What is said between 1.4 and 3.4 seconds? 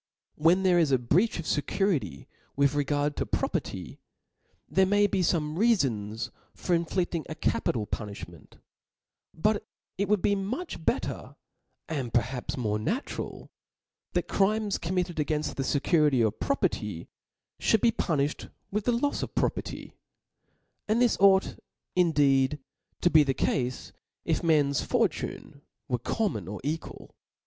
fecurity with regard to